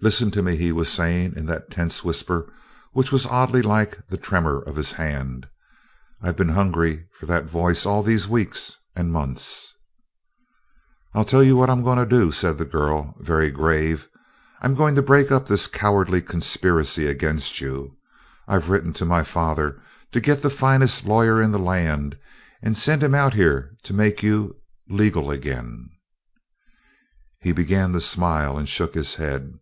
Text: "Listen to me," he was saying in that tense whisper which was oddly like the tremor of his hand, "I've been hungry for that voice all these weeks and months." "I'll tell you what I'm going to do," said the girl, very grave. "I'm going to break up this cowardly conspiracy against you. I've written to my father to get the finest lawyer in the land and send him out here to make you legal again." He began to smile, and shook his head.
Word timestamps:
"Listen 0.00 0.30
to 0.30 0.42
me," 0.44 0.54
he 0.54 0.70
was 0.70 0.88
saying 0.88 1.34
in 1.34 1.46
that 1.46 1.72
tense 1.72 2.04
whisper 2.04 2.52
which 2.92 3.10
was 3.10 3.26
oddly 3.26 3.62
like 3.62 3.98
the 4.06 4.16
tremor 4.16 4.60
of 4.62 4.76
his 4.76 4.92
hand, 4.92 5.48
"I've 6.22 6.36
been 6.36 6.50
hungry 6.50 7.08
for 7.18 7.26
that 7.26 7.46
voice 7.50 7.84
all 7.84 8.04
these 8.04 8.28
weeks 8.28 8.78
and 8.94 9.10
months." 9.12 9.72
"I'll 11.14 11.24
tell 11.24 11.42
you 11.42 11.56
what 11.56 11.68
I'm 11.68 11.82
going 11.82 11.98
to 11.98 12.06
do," 12.06 12.30
said 12.30 12.58
the 12.58 12.64
girl, 12.64 13.16
very 13.18 13.50
grave. 13.50 14.08
"I'm 14.62 14.76
going 14.76 14.94
to 14.94 15.02
break 15.02 15.32
up 15.32 15.46
this 15.48 15.66
cowardly 15.66 16.22
conspiracy 16.22 17.08
against 17.08 17.60
you. 17.60 17.96
I've 18.46 18.70
written 18.70 18.92
to 18.92 19.04
my 19.04 19.24
father 19.24 19.82
to 20.12 20.20
get 20.20 20.42
the 20.42 20.48
finest 20.50 21.06
lawyer 21.06 21.42
in 21.42 21.50
the 21.50 21.58
land 21.58 22.16
and 22.62 22.76
send 22.78 23.02
him 23.02 23.16
out 23.16 23.34
here 23.34 23.74
to 23.82 23.92
make 23.92 24.22
you 24.22 24.60
legal 24.88 25.28
again." 25.28 25.90
He 27.40 27.50
began 27.50 27.92
to 27.94 28.00
smile, 28.00 28.56
and 28.56 28.68
shook 28.68 28.94
his 28.94 29.16
head. 29.16 29.54